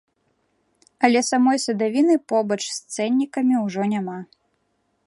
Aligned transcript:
Але 1.07 1.21
самой 1.31 1.57
садавіны 1.67 2.15
побач 2.35 2.59
з 2.69 2.79
цэннікам 2.95 3.57
ужо 3.65 3.81
няма! 3.95 4.19